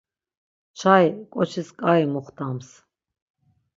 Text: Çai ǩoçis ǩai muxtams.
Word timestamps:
Çai 0.79 1.07
ǩoçis 1.33 1.69
ǩai 1.79 2.03
muxtams. 2.11 2.69